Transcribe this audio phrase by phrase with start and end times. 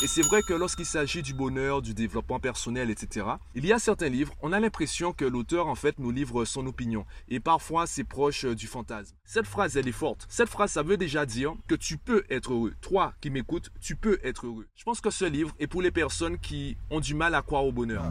[0.00, 3.80] Et c'est vrai que lorsqu'il s'agit du bonheur, du développement personnel, etc., il y a
[3.80, 7.04] certains livres, on a l'impression que l'auteur en fait nous livre son opinion.
[7.28, 9.16] Et parfois c'est proche euh, du fantasme.
[9.24, 10.24] Cette phrase, elle est forte.
[10.28, 12.74] Cette phrase, ça veut déjà dire que tu peux être heureux.
[12.80, 14.68] Toi qui m'écoutes, tu peux être heureux.
[14.76, 17.64] Je pense que ce livre est pour les personnes qui ont du mal à croire
[17.64, 18.04] au bonheur.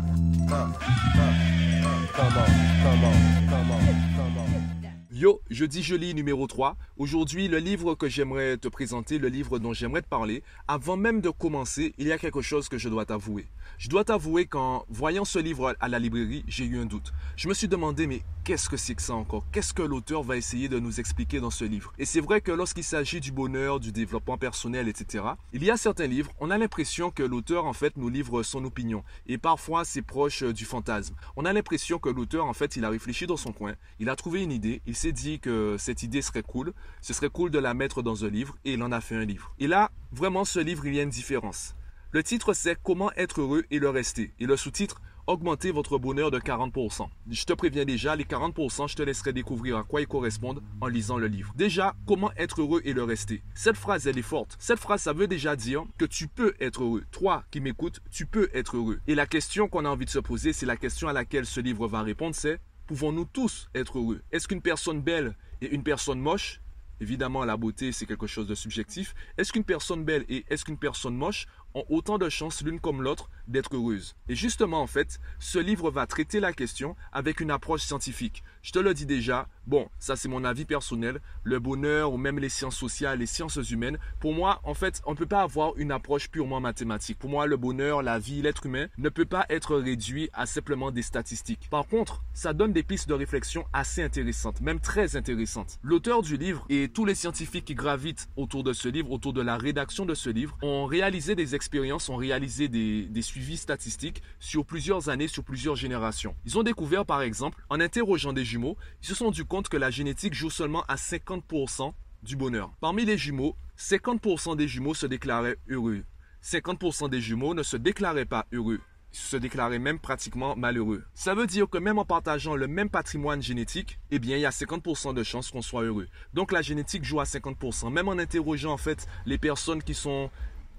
[5.20, 6.78] Yo, jeudi joli numéro 3.
[6.98, 11.22] Aujourd'hui, le livre que j'aimerais te présenter, le livre dont j'aimerais te parler, avant même
[11.22, 13.48] de commencer, il y a quelque chose que je dois t'avouer.
[13.80, 17.14] Je dois t'avouer qu'en voyant ce livre à la librairie, j'ai eu un doute.
[17.36, 19.44] Je me suis demandé, mais qu'est-ce que c'est que ça encore?
[19.52, 21.92] Qu'est-ce que l'auteur va essayer de nous expliquer dans ce livre?
[22.00, 25.76] Et c'est vrai que lorsqu'il s'agit du bonheur, du développement personnel, etc., il y a
[25.76, 29.04] certains livres, on a l'impression que l'auteur en fait nous livre son opinion.
[29.28, 31.14] Et parfois, c'est proche du fantasme.
[31.36, 34.16] On a l'impression que l'auteur en fait, il a réfléchi dans son coin, il a
[34.16, 37.60] trouvé une idée, il s'est dit que cette idée serait cool, ce serait cool de
[37.60, 39.52] la mettre dans un livre et il en a fait un livre.
[39.60, 41.76] Et là, vraiment, ce livre, il y a une différence.
[42.12, 44.32] Le titre, c'est Comment être heureux et le rester.
[44.40, 47.10] Et le sous-titre, Augmenter votre bonheur de 40%.
[47.30, 50.88] Je te préviens déjà, les 40%, je te laisserai découvrir à quoi ils correspondent en
[50.88, 51.52] lisant le livre.
[51.58, 53.44] Déjà, comment être heureux et le rester?
[53.54, 54.56] Cette phrase, elle est forte.
[54.58, 57.04] Cette phrase, ça veut déjà dire que tu peux être heureux.
[57.12, 59.02] Toi qui m'écoutes, tu peux être heureux.
[59.06, 61.60] Et la question qu'on a envie de se poser, c'est la question à laquelle ce
[61.60, 64.22] livre va répondre, c'est pouvons-nous tous être heureux?
[64.32, 66.62] Est-ce qu'une personne belle et une personne moche?
[67.02, 69.14] Évidemment, la beauté, c'est quelque chose de subjectif.
[69.38, 71.48] Est-ce qu'une personne belle et est-ce qu'une personne moche
[71.90, 76.08] autant de chances l'une comme l'autre d'être heureuses Et justement, en fait, ce livre va
[76.08, 78.44] traiter la question avec une approche scientifique.
[78.68, 82.38] Je te le dis déjà, bon, ça c'est mon avis personnel, le bonheur ou même
[82.38, 85.72] les sciences sociales, les sciences humaines, pour moi, en fait, on ne peut pas avoir
[85.78, 87.18] une approche purement mathématique.
[87.18, 90.92] Pour moi, le bonheur, la vie, l'être humain ne peut pas être réduit à simplement
[90.92, 91.70] des statistiques.
[91.72, 95.80] Par contre, ça donne des pistes de réflexion assez intéressantes, même très intéressantes.
[95.82, 99.42] L'auteur du livre et tous les scientifiques qui gravitent autour de ce livre, autour de
[99.42, 104.66] la rédaction de ce livre, ont réalisé des expériences, ont réalisé des, suivis statistiques sur
[104.66, 106.36] plusieurs années, sur plusieurs générations.
[106.44, 108.57] Ils ont découvert, par exemple, en interrogeant des
[109.02, 111.94] ils se sont rendus compte que la génétique joue seulement à 50%
[112.24, 112.72] du bonheur.
[112.82, 116.04] Parmi les jumeaux, 50% des jumeaux se déclaraient heureux.
[116.44, 118.80] 50% des jumeaux ne se déclaraient pas heureux
[119.12, 121.04] se déclaraient même pratiquement malheureux.
[121.14, 124.46] Ça veut dire que même en partageant le même patrimoine génétique, eh bien, il y
[124.46, 126.08] a 50% de chances qu'on soit heureux.
[126.34, 127.92] Donc la génétique joue à 50%.
[127.92, 130.30] Même en interrogeant en fait les personnes qui sont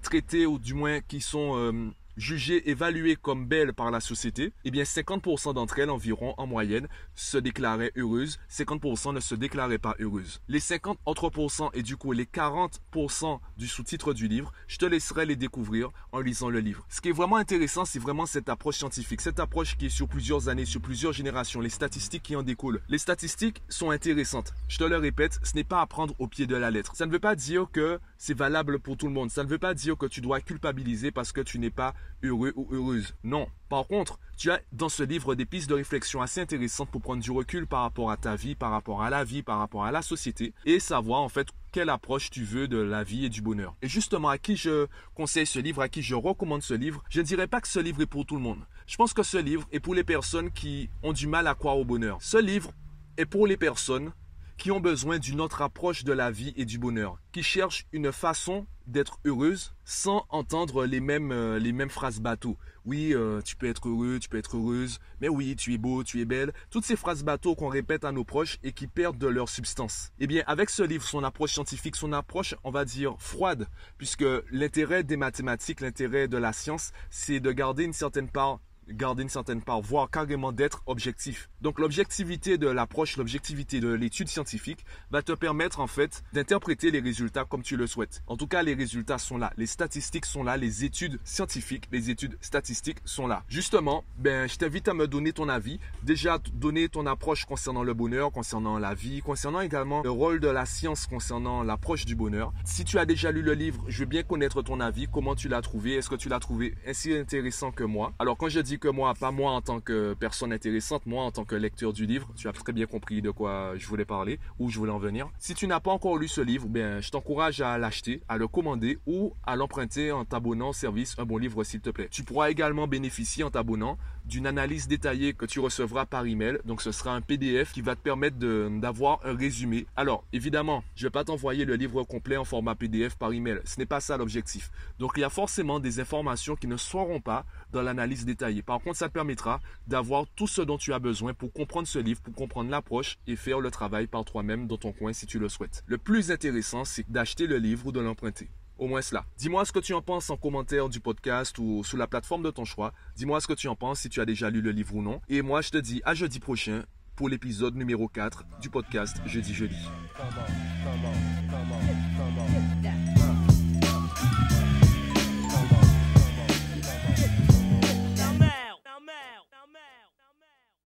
[0.01, 4.71] traitées ou du moins qui sont euh, jugées, évaluées comme belles par la société, eh
[4.71, 9.95] bien 50% d'entre elles environ en moyenne se déclaraient heureuses, 50% ne se déclaraient pas
[9.99, 10.41] heureuses.
[10.47, 11.29] Les 50 autres
[11.73, 16.19] et du coup les 40% du sous-titre du livre, je te laisserai les découvrir en
[16.19, 16.85] lisant le livre.
[16.89, 20.07] Ce qui est vraiment intéressant, c'est vraiment cette approche scientifique, cette approche qui est sur
[20.07, 22.81] plusieurs années, sur plusieurs générations, les statistiques qui en découlent.
[22.89, 24.53] Les statistiques sont intéressantes.
[24.67, 26.95] Je te le répète, ce n'est pas à prendre au pied de la lettre.
[26.95, 29.31] Ça ne veut pas dire que c'est valable pour tout le monde.
[29.31, 31.93] Ça ne veut pas dire que tu dois culpabiliser parce que tu n'es pas
[32.23, 33.13] heureux ou heureuse.
[33.23, 33.47] Non.
[33.69, 37.21] Par contre, tu as dans ce livre des pistes de réflexion assez intéressantes pour prendre
[37.21, 39.91] du recul par rapport à ta vie, par rapport à la vie, par rapport à
[39.91, 43.41] la société et savoir en fait quelle approche tu veux de la vie et du
[43.41, 43.75] bonheur.
[43.81, 47.19] Et justement, à qui je conseille ce livre, à qui je recommande ce livre, je
[47.19, 48.65] ne dirais pas que ce livre est pour tout le monde.
[48.87, 51.77] Je pense que ce livre est pour les personnes qui ont du mal à croire
[51.77, 52.17] au bonheur.
[52.21, 52.71] Ce livre
[53.17, 54.11] est pour les personnes
[54.57, 58.11] qui ont besoin d'une autre approche de la vie et du bonheur, qui cherchent une
[58.11, 62.57] façon d'être heureuse sans entendre les mêmes, euh, les mêmes phrases bateau.
[62.85, 66.03] Oui, euh, tu peux être heureux, tu peux être heureuse, mais oui, tu es beau,
[66.03, 66.53] tu es belle.
[66.69, 70.11] Toutes ces phrases bateau qu'on répète à nos proches et qui perdent de leur substance.
[70.19, 73.67] Eh bien, avec ce livre, son approche scientifique, son approche, on va dire, froide,
[73.97, 78.59] puisque l'intérêt des mathématiques, l'intérêt de la science, c'est de garder une certaine part
[78.91, 81.49] garder une certaine part, voire carrément d'être objectif.
[81.61, 86.99] Donc l'objectivité de l'approche, l'objectivité de l'étude scientifique va te permettre en fait d'interpréter les
[86.99, 88.23] résultats comme tu le souhaites.
[88.27, 92.09] En tout cas, les résultats sont là, les statistiques sont là, les études scientifiques, les
[92.09, 93.43] études statistiques sont là.
[93.47, 97.93] Justement, ben je t'invite à me donner ton avis, déjà donner ton approche concernant le
[97.93, 102.53] bonheur, concernant la vie, concernant également le rôle de la science concernant l'approche du bonheur.
[102.65, 105.47] Si tu as déjà lu le livre, je veux bien connaître ton avis, comment tu
[105.47, 108.13] l'as trouvé, est-ce que tu l'as trouvé ainsi intéressant que moi?
[108.19, 111.31] Alors quand je dis que moi, pas moi en tant que personne intéressante, moi en
[111.31, 114.39] tant que lecteur du livre, tu as très bien compris de quoi je voulais parler,
[114.57, 115.29] où je voulais en venir.
[115.37, 118.47] Si tu n'as pas encore lu ce livre, bien, je t'encourage à l'acheter, à le
[118.47, 122.07] commander ou à l'emprunter en t'abonnant au service Un bon livre s'il te plaît.
[122.09, 126.59] Tu pourras également bénéficier en t'abonnant d'une analyse détaillée que tu recevras par email.
[126.65, 129.87] Donc ce sera un PDF qui va te permettre d'avoir un résumé.
[129.95, 133.59] Alors évidemment, je vais pas t'envoyer le livre complet en format PDF par email.
[133.65, 134.71] Ce n'est pas ça l'objectif.
[134.99, 138.61] Donc il y a forcément des informations qui ne seront pas dans l'analyse détaillée.
[138.69, 142.21] Par contre, ça permettra d'avoir tout ce dont tu as besoin pour comprendre ce livre,
[142.21, 145.49] pour comprendre l'approche et faire le travail par toi-même dans ton coin si tu le
[145.49, 145.83] souhaites.
[145.87, 148.47] Le plus intéressant, c'est d'acheter le livre ou de l'emprunter.
[148.77, 149.25] Au moins cela.
[149.39, 152.51] Dis-moi ce que tu en penses en commentaire du podcast ou sous la plateforme de
[152.51, 152.93] ton choix.
[153.15, 155.19] Dis-moi ce que tu en penses, si tu as déjà lu le livre ou non.
[155.29, 156.83] Et moi, je te dis à jeudi prochain
[157.15, 159.89] pour l'épisode numéro 4 du podcast Jeudi Jeudi.